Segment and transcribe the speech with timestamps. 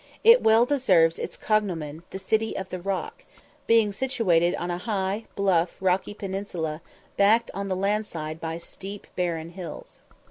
[0.23, 3.23] It well deserves its cognomen, "The City of the Rock,"
[3.67, 6.81] being situated on a high, bluff, rocky peninsula,
[7.17, 9.99] backed on the land side by steep barren hills.